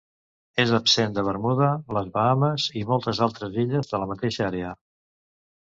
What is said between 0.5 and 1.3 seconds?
És absent de